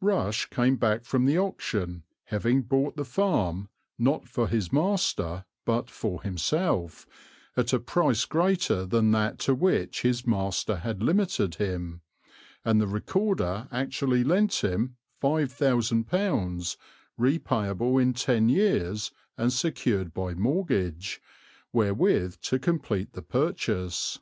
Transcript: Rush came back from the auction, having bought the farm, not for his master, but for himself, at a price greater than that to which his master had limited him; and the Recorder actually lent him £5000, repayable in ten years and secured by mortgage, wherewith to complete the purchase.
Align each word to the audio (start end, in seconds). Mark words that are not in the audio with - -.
Rush 0.00 0.46
came 0.46 0.76
back 0.76 1.04
from 1.04 1.26
the 1.26 1.38
auction, 1.38 2.04
having 2.28 2.62
bought 2.62 2.96
the 2.96 3.04
farm, 3.04 3.68
not 3.98 4.26
for 4.26 4.48
his 4.48 4.72
master, 4.72 5.44
but 5.66 5.90
for 5.90 6.22
himself, 6.22 7.06
at 7.54 7.74
a 7.74 7.78
price 7.78 8.24
greater 8.24 8.86
than 8.86 9.10
that 9.10 9.38
to 9.40 9.54
which 9.54 10.00
his 10.00 10.26
master 10.26 10.76
had 10.76 11.02
limited 11.02 11.56
him; 11.56 12.00
and 12.64 12.80
the 12.80 12.86
Recorder 12.86 13.68
actually 13.70 14.24
lent 14.24 14.54
him 14.64 14.96
£5000, 15.22 16.76
repayable 17.20 18.00
in 18.00 18.14
ten 18.14 18.48
years 18.48 19.10
and 19.36 19.52
secured 19.52 20.14
by 20.14 20.32
mortgage, 20.32 21.20
wherewith 21.74 22.38
to 22.40 22.58
complete 22.58 23.12
the 23.12 23.20
purchase. 23.20 24.18